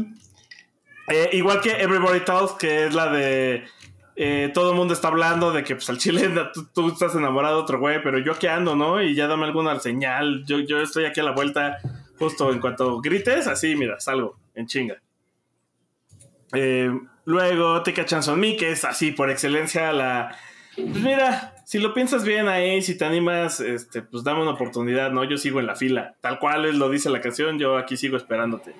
[1.09, 3.65] Eh, igual que Everybody Talks, que es la de
[4.15, 7.57] eh, todo el mundo está hablando de que pues al chile tú, tú estás enamorado
[7.57, 9.01] de otro güey, pero yo aquí ando, ¿no?
[9.01, 10.43] Y ya dame alguna señal.
[10.45, 11.77] Yo, yo estoy aquí a la vuelta,
[12.17, 15.01] justo en cuanto grites, así, mira, salgo en chinga.
[16.53, 16.91] Eh,
[17.25, 20.35] luego Take a Chance on Me, que es así por excelencia la.
[20.75, 25.11] Pues mira, si lo piensas bien ahí, si te animas, este, pues dame una oportunidad,
[25.11, 25.23] ¿no?
[25.23, 26.15] Yo sigo en la fila.
[26.21, 28.73] Tal cual es, lo dice la canción, yo aquí sigo esperándote.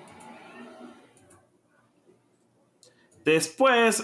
[3.25, 4.03] Después,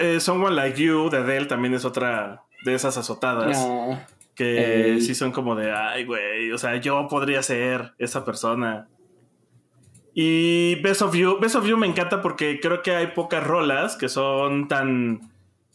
[0.00, 4.00] eh, Someone Like You de Adele también es otra de esas azotadas No.
[4.34, 5.00] que Ey.
[5.00, 8.88] sí son como de, ay, güey, o sea, yo podría ser esa persona.
[10.14, 13.96] Y Best of You, Best of You me encanta porque creo que hay pocas rolas
[13.96, 15.20] que son tan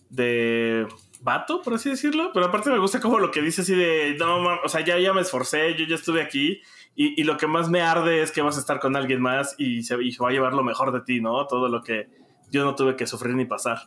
[0.10, 0.88] de
[1.21, 4.39] vato, por así decirlo, pero aparte me gusta como lo que dice así de, no,
[4.39, 6.62] mam, o sea, ya, ya me esforcé, yo ya estuve aquí
[6.95, 9.54] y, y lo que más me arde es que vas a estar con alguien más
[9.58, 11.45] y se, y se va a llevar lo mejor de ti, ¿no?
[11.45, 12.08] Todo lo que
[12.52, 13.80] yo no tuve que sufrir ni pasar.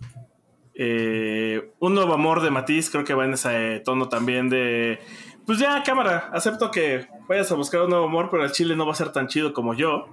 [0.75, 4.99] Eh, un nuevo amor de Matiz, creo que va en ese tono también de.
[5.47, 8.87] Pues ya, cámara, acepto que vayas a buscar un nuevo amor, pero el chile no
[8.87, 10.07] va a ser tan chido como yo.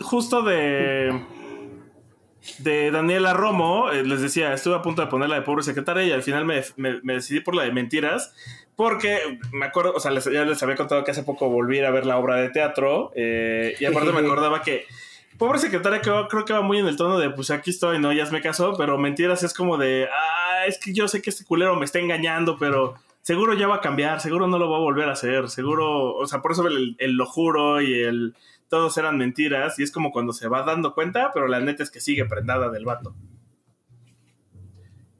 [0.00, 1.22] Justo de.
[2.58, 6.04] de Daniela Romo, eh, les decía, estuve a punto de poner la de pobre secretaria
[6.04, 8.32] y al final me, me- me decidí por la de mentiras,
[8.76, 11.90] porque me acuerdo, o sea, les, ya les había contado que hace poco volví a
[11.90, 14.84] ver la obra de teatro eh, y aparte me acordaba que
[15.38, 18.12] pobre secretaria que creo que va muy en el tono de, pues aquí estoy, no,
[18.12, 21.44] ya me casó, pero mentiras es como de, ah, es que yo sé que este
[21.44, 24.80] culero me está engañando, pero seguro ya va a cambiar, seguro no lo va a
[24.80, 28.34] volver a hacer, seguro, o sea, por eso el, el lo juro y el
[28.68, 31.90] todos eran mentiras y es como cuando se va dando cuenta, pero la neta es
[31.90, 33.14] que sigue prendada del vato.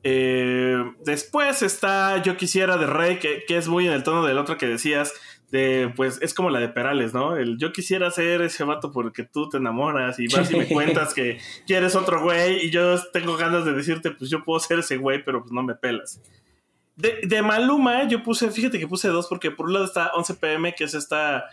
[0.04, 4.38] Eh, después está Yo quisiera de Rey, que, que es muy en el tono del
[4.38, 5.12] otro que decías,
[5.51, 7.37] de, pues es como la de Perales, ¿no?
[7.37, 11.15] El yo quisiera ser ese vato porque tú te enamoras y vas y me cuentas
[11.15, 14.97] que quieres otro güey y yo tengo ganas de decirte, pues yo puedo ser ese
[14.97, 16.21] güey, pero pues no me pelas.
[16.97, 20.35] De, de Maluma, yo puse, fíjate que puse dos porque por un lado está 11
[20.35, 21.45] pm, que es esta,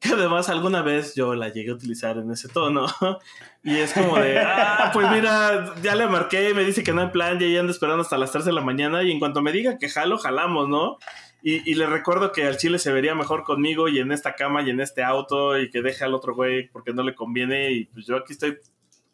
[0.00, 2.86] que además alguna vez yo la llegué a utilizar en ese tono.
[3.66, 7.08] Y es como de, ah, pues mira, ya le marqué, me dice que no hay
[7.08, 9.78] plan, ya ando esperando hasta las 3 de la mañana y en cuanto me diga
[9.78, 10.98] que jalo, jalamos, ¿no?
[11.46, 14.62] Y, y le recuerdo que al chile se vería mejor conmigo y en esta cama
[14.62, 17.84] y en este auto y que deje al otro güey porque no le conviene y
[17.84, 18.58] pues yo aquí estoy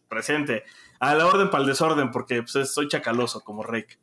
[0.09, 0.63] presente.
[1.01, 3.99] A la orden para el desorden porque pues soy chacaloso como Rick.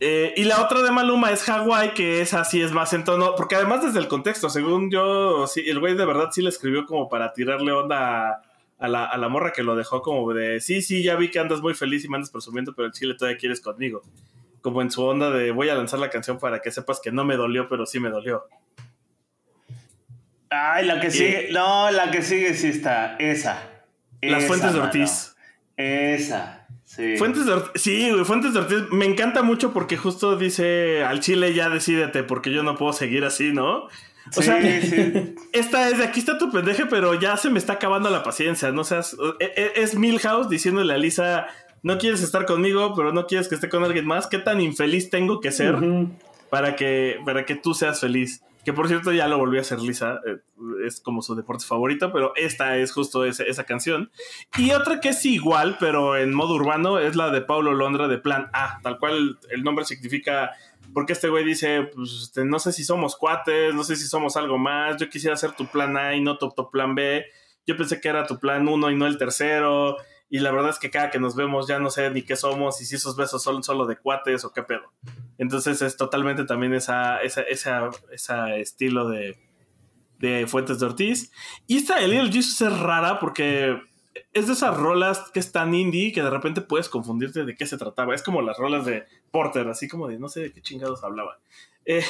[0.00, 3.34] Eh, y la otra de Maluma es Hawái, que es así, es más en tono,
[3.36, 6.86] porque además desde el contexto, según yo, sí, el güey de verdad sí le escribió
[6.86, 8.42] como para tirarle onda
[8.78, 11.40] a, la, a la morra que lo dejó como de, sí, sí, ya vi que
[11.40, 14.02] andas muy feliz y me andas presumiendo, pero el chile todavía quieres conmigo.
[14.62, 17.24] Como en su onda de voy a lanzar la canción para que sepas que no
[17.24, 18.44] me dolió, pero sí me dolió.
[20.50, 21.48] Ay, la que sigue.
[21.52, 23.16] No, la que sigue sí está.
[23.18, 23.62] Esa.
[24.22, 24.84] Las Esa, Fuentes de mano.
[24.84, 25.36] Ortiz.
[25.76, 26.66] Esa.
[26.84, 27.16] Sí.
[27.18, 31.20] Fuentes de Ortiz, sí, güey, Fuentes de Ortiz, me encanta mucho porque justo dice al
[31.20, 33.84] chile ya decídete porque yo no puedo seguir así, ¿no?
[33.84, 33.90] O
[34.32, 35.34] Sí, sea, sí.
[35.52, 38.72] esta es de aquí está tu pendeje, pero ya se me está acabando la paciencia,
[38.72, 39.16] no seas.
[39.38, 41.46] e- e- Es Milhouse diciéndole a Lisa,
[41.82, 44.26] no quieres estar conmigo, pero no quieres que esté con alguien más.
[44.26, 45.76] ¿Qué tan infeliz tengo que ser
[46.50, 48.42] para, que, para que tú seas feliz?
[48.64, 50.38] Que por cierto ya lo volví a hacer Lisa, eh,
[50.84, 54.10] es como su deporte favorito, pero esta es justo esa canción.
[54.58, 58.18] Y otra que es igual, pero en modo urbano, es la de Paulo Londra de
[58.18, 60.50] Plan A, tal cual el nombre significa,
[60.92, 64.36] porque este güey dice, pues este, no sé si somos cuates, no sé si somos
[64.36, 67.24] algo más, yo quisiera ser tu plan A y no tu, tu plan B,
[67.66, 69.96] yo pensé que era tu plan 1 y no el tercero,
[70.30, 72.80] y la verdad es que cada que nos vemos ya no sé ni qué somos
[72.80, 74.92] y si esos besos son solo de cuates o qué pedo.
[75.38, 79.38] Entonces es totalmente también esa, esa, esa, esa estilo de,
[80.18, 81.32] de Fuentes de Ortiz.
[81.66, 83.80] Y esta de Little Jesus es rara porque
[84.34, 87.66] es de esas rolas que es tan indie que de repente puedes confundirte de qué
[87.66, 88.14] se trataba.
[88.14, 91.38] Es como las rolas de Porter, así como de no sé de qué chingados hablaba.
[91.86, 92.04] Eh,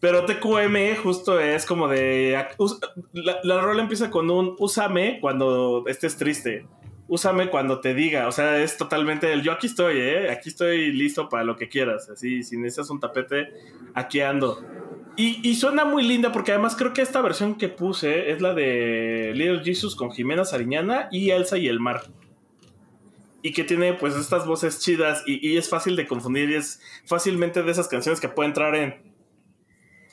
[0.00, 2.38] pero TQM justo es como de...
[3.14, 6.66] La, la rola empieza con un úsame cuando estés triste.
[7.06, 8.28] Úsame cuando te diga.
[8.28, 10.30] O sea, es totalmente el yo aquí estoy, ¿eh?
[10.30, 12.08] Aquí estoy listo para lo que quieras.
[12.08, 13.52] Así, si necesitas un tapete,
[13.94, 14.64] aquí ando.
[15.16, 18.54] Y, y suena muy linda porque además creo que esta versión que puse es la
[18.54, 22.02] de Little Jesus con Jimena Sariñana y Elsa y el Mar.
[23.42, 26.80] Y que tiene pues estas voces chidas y, y es fácil de confundir y es
[27.04, 29.14] fácilmente de esas canciones que pueden entrar en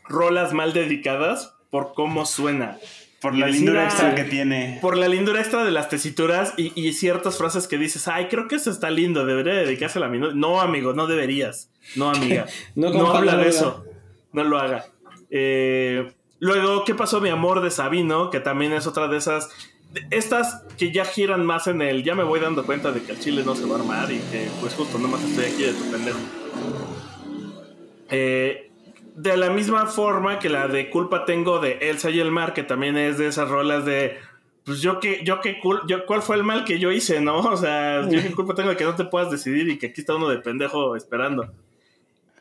[0.08, 2.78] rolas mal dedicadas por cómo suena.
[3.22, 4.80] Por la decir, lindura ah, extra que tiene.
[4.82, 8.48] Por la lindura extra de las tesituras y, y ciertas frases que dices, ay, creo
[8.48, 10.34] que eso está lindo, debería dedicársela a mi novio".
[10.36, 11.70] No, amigo, no deberías.
[11.96, 12.48] No, amiga.
[12.76, 13.86] No no, habla de eso.
[14.34, 14.86] No lo haga.
[15.30, 18.32] Eh, luego, ¿qué pasó, mi amor de Sabino?
[18.32, 19.50] Que también es otra de esas.
[20.10, 22.04] Estas que ya giran más en el.
[22.04, 24.18] Ya me voy dando cuenta de que el chile no se va a armar y
[24.32, 26.20] que, pues, justo nomás estoy aquí de tu pendejo.
[28.10, 28.71] Eh,
[29.16, 32.64] de la misma forma que la de Culpa Tengo de Elsa y el Mar, que
[32.64, 34.18] también es de esas rolas de.
[34.64, 37.40] Pues yo que, yo que, cul- yo, ¿cuál fue el mal que yo hice, no?
[37.40, 40.02] O sea, yo qué culpa tengo de que no te puedas decidir y que aquí
[40.02, 41.52] está uno de pendejo esperando.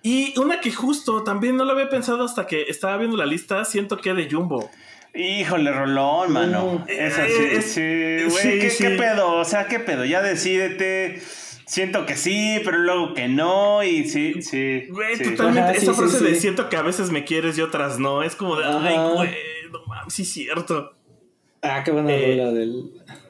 [0.03, 3.65] Y una que justo también no lo había pensado hasta que estaba viendo la lista,
[3.65, 4.71] siento que de Jumbo.
[5.15, 6.85] Híjole, Rolón, mano.
[6.87, 6.91] Mm.
[6.91, 8.43] Esa sí, Eh, sí, güey.
[8.43, 8.85] sí, ¿qué, sí.
[8.85, 9.33] qué pedo?
[9.35, 10.05] O sea, ¿qué pedo?
[10.05, 11.21] Ya decídete.
[11.71, 13.83] Siento que sí, pero luego que no.
[13.85, 14.87] Y sí, sí.
[14.91, 15.23] Güey, sí.
[15.37, 15.61] totalmente.
[15.61, 16.41] Ajá, sí, esa sí, frase de sí.
[16.41, 18.25] siento que a veces me quieres y otras no.
[18.25, 19.31] Es como de, ay, güey,
[19.71, 20.93] no mames, sí, cierto.
[21.63, 22.91] Ah, qué buena Eh, rola del.
[23.07, 23.21] Ajá.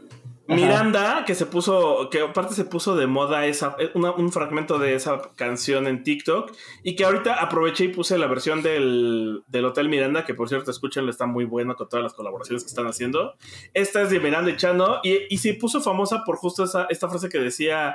[0.56, 4.94] Miranda, que se puso, que aparte se puso de moda esa, una- un fragmento de
[4.94, 6.50] esa canción en TikTok
[6.82, 10.70] y que ahorita aproveché y puse la versión del, del Hotel Miranda, que por cierto,
[10.72, 13.34] escúchenlo, está muy bueno con todas las colaboraciones que están haciendo.
[13.74, 17.08] Esta es de Miranda y Chano y, y se puso famosa por justo esa, esta
[17.08, 17.94] frase que decía,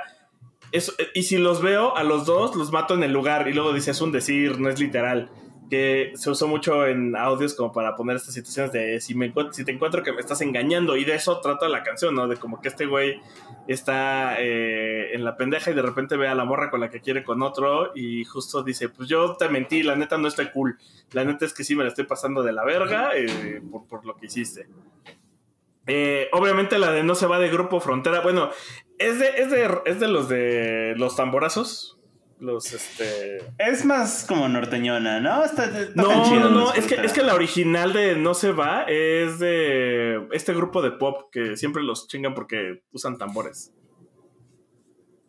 [0.72, 3.72] eso, y si los veo a los dos, los mato en el lugar y luego
[3.72, 5.30] dice, es un decir, no es literal.
[5.68, 9.64] que se usó mucho en audios como para poner estas situaciones de si, me si
[9.64, 12.28] te encuentro que me estás engañando y de eso trata la canción, ¿no?
[12.28, 13.20] De como que este güey
[13.66, 17.00] está eh, en la pendeja y de repente ve a la morra con la que
[17.00, 20.78] quiere con otro y justo dice, pues yo te mentí, la neta no estoy cool,
[21.10, 24.06] la neta es que sí me la estoy pasando de la verga eh, por, por,
[24.06, 24.68] lo que hiciste.
[25.88, 28.50] Eh, obviamente la de no se va de grupo frontera, bueno,
[28.98, 31.96] es de, es de, es de los de los tamborazos,
[32.38, 35.44] los este es más como norteñona no
[35.94, 40.26] no no no es que es que la original de no se va es de
[40.32, 43.72] este grupo de pop que siempre los chingan porque usan tambores.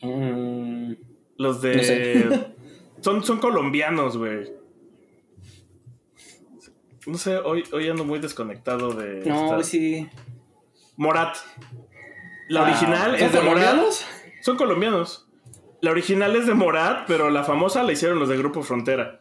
[0.02, 0.94] Mm,
[1.38, 2.54] los de
[3.02, 4.52] son son colombianos güey.
[7.06, 10.10] No sé hoy hoy ando muy desconectado de no sí.
[10.98, 11.38] Morat
[12.50, 13.80] la ah, original es de Morat
[14.42, 15.28] son colombianos
[15.82, 19.20] la original es de Morat, pero la famosa la hicieron los de Grupo Frontera.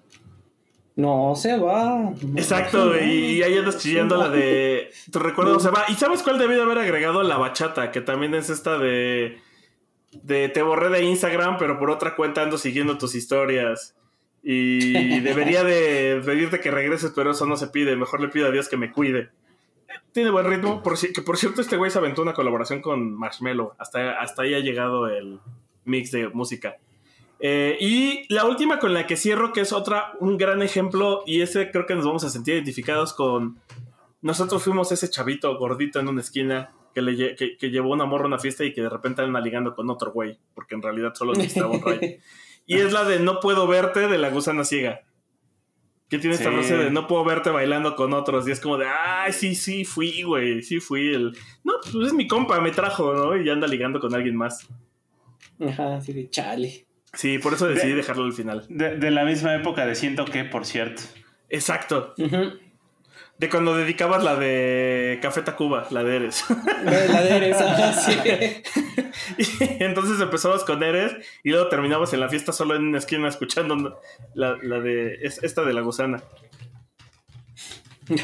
[0.94, 2.12] No, se va.
[2.36, 4.90] Exacto, y, ahí andas chillando la de.
[5.12, 5.84] Tu recuerdo se va.
[5.88, 7.22] ¿Y sabes cuál debí de haber agregado?
[7.22, 9.38] La bachata, que también es esta de.
[10.22, 13.94] De te borré de Instagram, pero por otra cuenta ando siguiendo tus historias.
[14.42, 17.94] Y debería de pedirte que regreses, pero eso no se pide.
[17.96, 19.28] Mejor le pido a Dios que me cuide.
[20.12, 20.82] Tiene buen ritmo.
[20.82, 23.74] Por, que por cierto, este güey se aventó una colaboración con Marshmello.
[23.78, 25.40] Hasta, hasta ahí ha llegado el,
[25.86, 26.76] mix de música.
[27.38, 31.40] Eh, y la última con la que cierro, que es otra, un gran ejemplo, y
[31.40, 33.58] ese creo que nos vamos a sentir identificados con.
[34.20, 38.28] Nosotros fuimos ese chavito gordito en una esquina que, le, que, llevó una morra a
[38.28, 41.32] una fiesta y que de repente anda ligando con otro güey, porque en realidad solo
[41.34, 42.18] necesitaba un ray.
[42.68, 45.02] Y es la de No puedo verte de la gusana ciega.
[46.08, 48.46] Que tiene esta frase de no puedo verte bailando con otros.
[48.46, 51.36] Y es como de, ay, sí, sí, fui, güey, sí fui el.
[51.64, 53.36] No, pues es mi compa, me trajo, ¿no?
[53.36, 54.68] Y anda ligando con alguien más.
[55.60, 56.86] Ajá, sí, de chale.
[57.12, 58.66] Sí, por eso decidí dejarlo al final.
[58.68, 61.02] De, la misma época de Siento que, por cierto.
[61.48, 62.14] Exacto.
[63.38, 66.44] De cuando dedicabas la de Café Tacuba, la de Eres.
[66.84, 67.56] La de Eres,
[68.06, 68.18] sí.
[69.38, 71.12] y entonces empezabas con Eres
[71.44, 74.00] y luego terminabas en la fiesta solo en una esquina escuchando
[74.34, 76.22] la, la de esta de la gusana.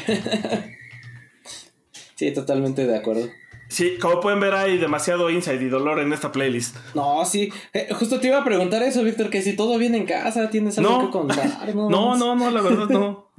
[2.15, 3.29] sí, totalmente de acuerdo.
[3.73, 6.75] Sí, como pueden ver hay demasiado insight y dolor en esta playlist.
[6.93, 7.51] No, sí.
[7.73, 10.77] Eh, justo te iba a preguntar eso, Víctor, que si todo viene en casa, tienes
[10.77, 11.49] algo que contar.
[11.73, 13.31] No, no, no, la verdad no.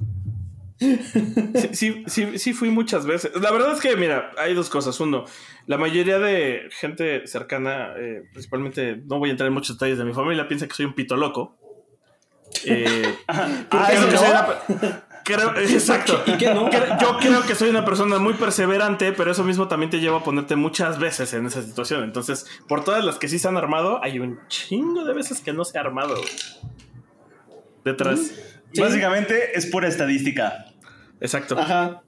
[0.77, 3.31] Sí, sí, sí, fui muchas veces.
[3.39, 4.99] La verdad es que, mira, hay dos cosas.
[4.99, 5.25] Uno,
[5.67, 10.05] la mayoría de gente cercana, eh, principalmente, no voy a entrar en muchos detalles de
[10.05, 11.57] mi familia, piensa que soy un pito loco.
[12.65, 14.57] Eh, ah,
[15.25, 16.21] Creo, exacto.
[16.27, 16.69] ¿Y qué no?
[16.71, 20.23] Yo creo que soy una persona muy perseverante, pero eso mismo también te lleva a
[20.23, 22.03] ponerte muchas veces en esa situación.
[22.03, 25.51] Entonces, por todas las que sí se han armado, hay un chingo de veces que
[25.51, 26.15] no se ha armado.
[27.83, 28.19] Detrás.
[28.19, 30.65] Mm, Básicamente es pura estadística.
[31.19, 31.57] Exacto.
[31.57, 32.01] Ajá.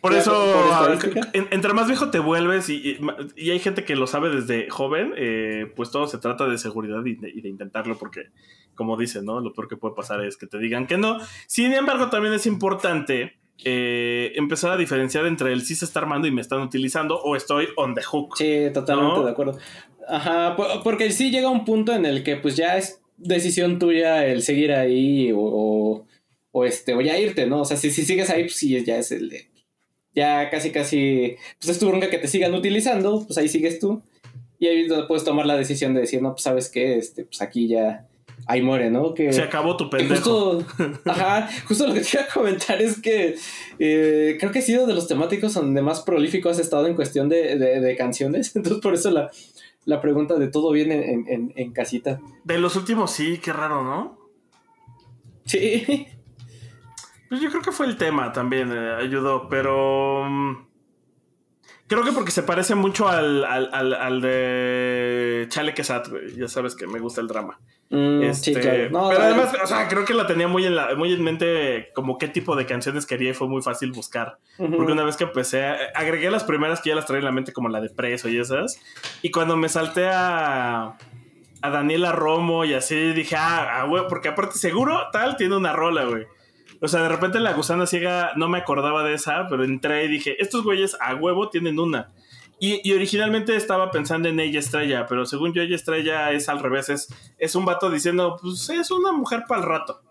[0.00, 0.34] Por eso,
[0.70, 0.98] ah,
[1.32, 2.98] entre más viejo te vuelves y,
[3.38, 7.14] hay gente que lo sabe desde joven, eh, pues todo se trata de seguridad y
[7.14, 8.28] de intentarlo porque
[8.74, 9.40] como dicen, ¿no?
[9.40, 11.18] Lo peor que puede pasar es que te digan que no.
[11.46, 16.26] Sin embargo, también es importante eh, empezar a diferenciar entre el sí se está armando
[16.26, 18.36] y me están utilizando o estoy on the hook.
[18.36, 19.58] Sí, totalmente de acuerdo.
[20.08, 24.42] Ajá, porque sí llega un punto en el que pues ya es decisión tuya el
[24.42, 26.06] seguir ahí o,
[26.52, 27.62] o, este, o ya irte, ¿no?
[27.62, 29.48] O sea, si, si sigues ahí, pues sí, ya es el de...
[30.14, 34.02] Ya casi, casi, pues es tu bronca que te sigan utilizando, pues ahí sigues tú.
[34.60, 37.66] Y ahí puedes tomar la decisión de decir, no, pues sabes qué, este, pues aquí
[37.66, 38.06] ya
[38.46, 39.14] ahí muere, ¿no?
[39.14, 40.62] Que, Se acabó tu pendejo.
[40.62, 40.66] Justo,
[41.06, 43.36] ajá, justo lo que te iba a comentar es que
[43.78, 47.28] eh, creo que ha sido de los temáticos donde más prolífico has estado en cuestión
[47.28, 48.54] de, canciones.
[48.56, 52.20] Entonces, por eso la, pregunta de todo viene en, casita.
[52.44, 54.18] De los últimos, sí, qué raro, ¿no?
[55.46, 56.06] Sí.
[57.28, 60.24] Pues yo creo que fue el tema también, eh, ayudó, pero.
[60.28, 60.73] Mm,
[61.94, 66.98] creo que porque se parece mucho al, al, de Chale Quesat, Ya sabes que me
[66.98, 67.60] gusta el drama.
[67.90, 71.22] Mm, este, pero además, o sea, creo que la tenía muy en, la, muy en
[71.22, 74.38] mente como qué tipo de canciones quería y fue muy fácil buscar.
[74.56, 77.52] Porque una vez que empecé, agregué las primeras que ya las traía en la mente
[77.52, 78.80] como la de Preso y esas.
[79.22, 80.96] Y cuando me salté a,
[81.62, 86.04] a Daniela Romo y así, dije, ah, güey, porque aparte seguro tal tiene una rola,
[86.04, 86.26] güey.
[86.84, 90.08] O sea, de repente la gusana ciega no me acordaba de esa, pero entré y
[90.08, 92.12] dije, estos güeyes a huevo tienen una.
[92.60, 97.08] Y, originalmente estaba pensando en ella estrella, pero según yo ella estrella es al revés,
[97.38, 100.02] es, un vato diciendo, pues es una mujer para el rato.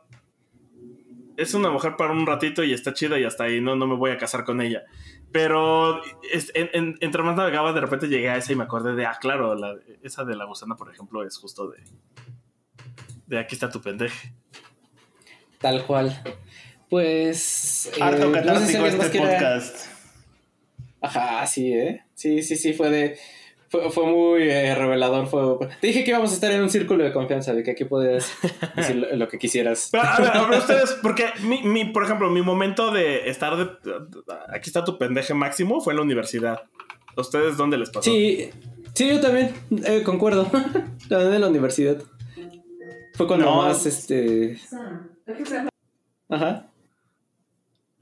[1.38, 3.96] Es una mujer para un ratito y está chida y hasta ahí no, no me
[3.96, 4.82] voy a casar con ella.
[5.32, 6.02] Pero
[6.32, 9.56] entre más navegaba, de repente llegué a esa y me acordé de, ah, claro,
[10.02, 11.84] esa de la gusana, por ejemplo, es justo de,
[13.28, 14.34] de aquí está tu pendeje.
[15.60, 16.20] Tal cual.
[16.94, 17.92] Pues.
[18.00, 19.88] Harto eh, no sé si este quiera- podcast.
[21.02, 22.04] Ajá, sí, ¿eh?
[22.14, 23.18] Sí, sí, sí, fue de...
[23.68, 25.26] Fue, fue muy eh, revelador.
[25.26, 25.42] Fue,
[25.82, 28.32] te dije que íbamos a estar en un círculo de confianza, de que aquí podías
[28.76, 29.90] decir lo, lo que quisieras.
[29.92, 33.58] Pero, a ver, a ver, ustedes, porque mi, mi, por ejemplo, mi momento de estar
[33.58, 33.72] de.
[34.50, 36.62] Aquí está tu pendeje máximo fue en la universidad.
[37.18, 38.04] ¿Ustedes dónde les pasó?
[38.04, 38.52] Sí,
[38.94, 39.52] sí, yo también
[39.84, 40.44] eh, concuerdo.
[41.10, 41.98] También de la universidad.
[43.16, 43.56] Fue cuando No.
[43.64, 44.60] más, este...
[46.30, 46.68] Ajá.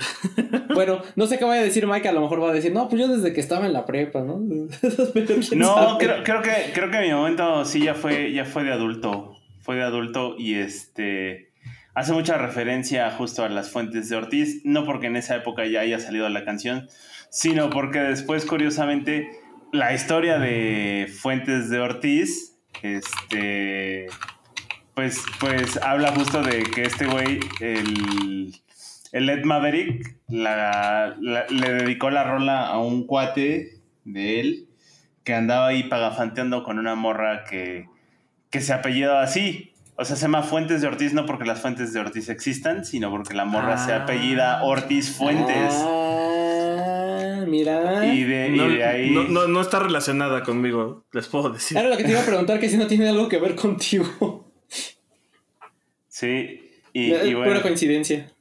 [0.73, 2.87] bueno, no sé qué vaya a decir Mike, a lo mejor va a decir, no,
[2.87, 4.39] pues yo desde que estaba en la prepa, ¿no?
[5.55, 9.37] No, creo, creo que creo que mi momento sí ya fue ya fue de adulto,
[9.61, 11.51] fue de adulto y este
[11.93, 15.81] hace mucha referencia justo a las fuentes de Ortiz, no porque en esa época ya
[15.81, 16.87] haya salido la canción,
[17.29, 19.29] sino porque después curiosamente
[19.71, 24.07] la historia de Fuentes de Ortiz este
[24.93, 28.55] pues pues habla justo de que este güey el
[29.11, 34.67] el Ed Maverick la- la- le dedicó la rola a un cuate de él
[35.23, 37.87] que andaba ahí pagafanteando con una morra que,
[38.49, 39.71] que se apellidaba así.
[39.97, 43.11] O sea, se llama Fuentes de Ortiz no porque las fuentes de Ortiz existan, sino
[43.11, 44.03] porque la morra se Ah.
[44.03, 45.73] apellida Ortiz Fuentes.
[45.75, 48.05] Ah, mira.
[48.11, 49.11] Y, de, y No, de ahí...
[49.11, 51.77] no, no, no está relacionada conmigo, les puedo decir.
[51.77, 54.47] Era lo que te iba a preguntar, que si no tiene algo que ver contigo.
[56.07, 58.31] Sí, y, Es y Pura bueno, coincidencia.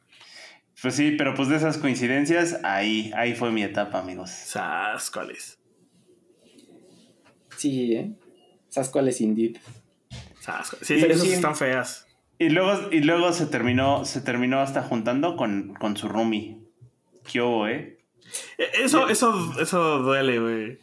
[0.82, 4.30] Pues sí, pero pues de esas coincidencias, ahí, ahí fue mi etapa, amigos.
[4.30, 5.58] ¿Sabes cuál es?
[7.56, 8.12] Sí, ¿eh?
[8.68, 9.56] ¿Sabes cuál es Indeed?
[10.40, 11.32] ¿Sabes cuál- Sí, Y- esas sí.
[11.32, 12.06] están feas.
[12.38, 16.58] Y luego, y luego se terminó, se terminó hasta juntando con, con su roomie.
[17.30, 17.98] ¿Qué hubo, eh?
[18.56, 20.78] E- Eso, eso, eso duele, güey.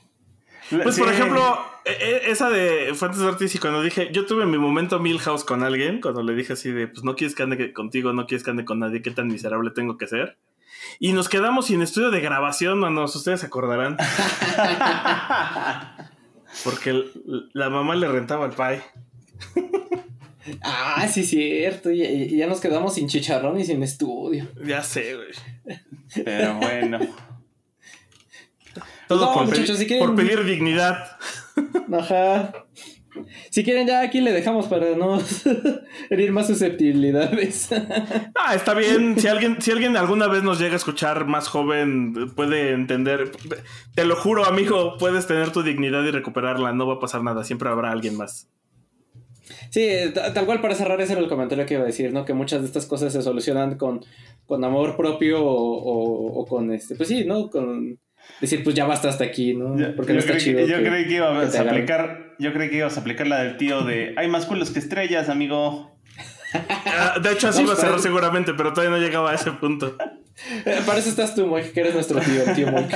[0.69, 1.01] Pues, Sí.
[1.01, 4.99] por ejemplo, e- e- esa de Fuentes Ortiz y cuando dije, yo tuve mi momento
[4.99, 8.27] Milhouse con alguien, cuando le dije así de, pues no quieres que ande contigo, no
[8.27, 10.37] quieres que ande con nadie, qué tan miserable tengo que ser.
[10.99, 13.97] Y nos quedamos sin estudio de grabación, manos, ustedes se acordarán.
[16.63, 17.03] Porque
[17.53, 18.81] la mamá le rentaba el pie.
[20.63, 21.91] Ah, sí, cierto.
[21.91, 24.47] Y, y ya nos quedamos sin chicharrón y sin estudio.
[24.65, 25.29] Ya sé, güey.
[26.23, 26.99] Pero bueno.
[29.07, 30.97] Todo No, por, muchachos, pedir- si quieren- por pedir dignidad.
[31.93, 32.53] Ajá.
[33.49, 35.19] Si quieren, ya aquí le dejamos para no
[36.11, 37.69] herir más susceptibilidades.
[38.35, 39.19] Ah, está bien.
[39.19, 43.31] Si alguien, si alguien alguna vez nos llega a escuchar más joven, puede entender.
[43.95, 46.71] Te lo juro, amigo, puedes tener tu dignidad y recuperarla.
[46.73, 47.43] No va a pasar nada.
[47.43, 48.47] Siempre habrá alguien más.
[49.71, 52.23] Sí, ta- tal cual para cerrar ese era el comentario que iba a decir, ¿no?
[52.23, 54.05] Que muchas de estas cosas se solucionan con,
[54.45, 57.49] con amor propio o, o- o con este, pues sí, ¿no?
[57.49, 57.99] Con
[58.41, 59.77] decir, pues ya basta hasta aquí, ¿no?
[59.77, 60.59] Yo, Porque no está creí, chido.
[60.65, 63.27] que- yo que- creí que ibas que a aplicar, yo creí que ibas a aplicar
[63.27, 65.97] la del tío de hay más culos que estrellas, amigo.
[66.53, 69.51] Ah, de hecho, así No, va a cerrar seguramente, pero todavía no llegaba a ese
[69.51, 69.97] punto.
[70.65, 72.89] Eh, para eso estás tú, Moik, que eres nuestro tío, el tío Moik.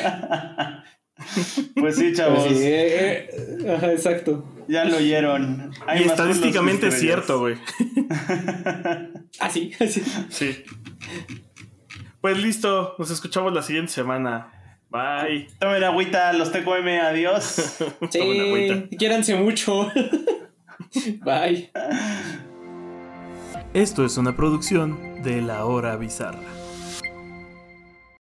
[1.76, 4.44] Pues sí, chavos, sí, eh, eh, ajá, exacto.
[4.68, 5.72] ya lo oyeron.
[5.86, 7.56] Hay y estadísticamente es cierto, güey.
[9.40, 10.02] Ah, sí, sí.
[10.30, 10.64] Sí.
[12.22, 14.52] Pues listo, nos escuchamos la siguiente semana.
[14.92, 15.48] Bye.
[15.58, 17.78] Tomen agüita, los TQM, adiós.
[18.10, 19.90] Sí, quiéranse mucho.
[21.24, 21.72] Bye.
[23.74, 26.42] Esto es una producción de La Hora Bizarra.